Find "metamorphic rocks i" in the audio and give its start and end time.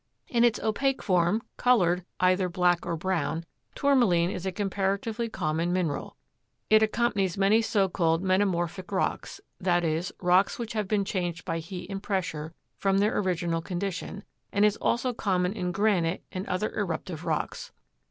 8.23-9.79